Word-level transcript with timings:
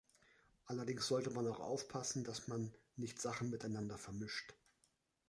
Allerdings 0.65 1.05
sollte 1.05 1.29
man 1.29 1.45
auch 1.47 1.59
aufpassen, 1.59 2.23
dass 2.23 2.47
man 2.47 2.73
nicht 2.95 3.21
Sachen 3.21 3.51
miteinander 3.51 3.99
vermischt. 3.99 4.55